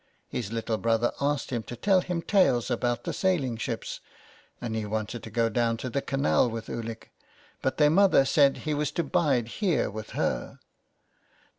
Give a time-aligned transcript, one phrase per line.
[0.29, 3.99] His little brother asked him to tell him tales about the sailing ships,
[4.59, 7.11] and he wanted to go down to the canal with Ulick,
[7.61, 10.57] but their mother said he was to bide here with her.